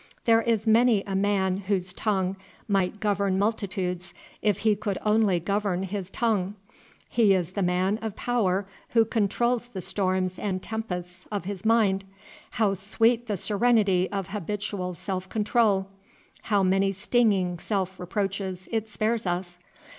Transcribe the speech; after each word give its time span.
There 0.25 0.41
is 0.41 0.65
many 0.65 1.03
a 1.03 1.13
man 1.13 1.57
whose 1.57 1.93
tongue 1.93 2.35
might 2.67 2.99
govern 2.99 3.37
multitudes 3.37 4.15
if 4.41 4.57
he 4.61 4.75
could 4.75 4.97
only 5.05 5.39
govern 5.39 5.83
his 5.83 6.09
tongue. 6.09 6.55
He 7.07 7.35
is 7.35 7.51
the 7.51 7.61
man 7.61 7.99
of 8.01 8.15
power 8.15 8.65
who 8.93 9.05
controls 9.05 9.67
the 9.67 9.79
storms 9.79 10.39
and 10.39 10.59
tempests 10.63 11.27
of 11.31 11.45
his 11.45 11.63
mind. 11.63 12.03
How 12.49 12.73
sweet 12.73 13.27
the 13.27 13.37
serenity 13.37 14.09
of 14.11 14.29
habitual 14.29 14.95
self 14.95 15.29
control! 15.29 15.87
How 16.41 16.63
many 16.63 16.93
stinging 16.93 17.59
self 17.59 17.99
reproaches 17.99 18.67
it 18.71 18.89
spares 18.89 19.27
us! 19.27 19.57